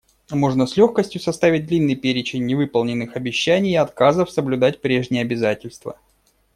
Можно 0.31 0.65
с 0.65 0.77
легкостью 0.77 1.21
составить 1.21 1.67
длинный 1.67 1.95
перечень 1.95 2.47
невыполненных 2.47 3.15
обещаний 3.15 3.73
и 3.73 3.75
отказов 3.75 4.31
соблюдать 4.31 4.81
прежние 4.81 5.21
обязательства. 5.21 5.95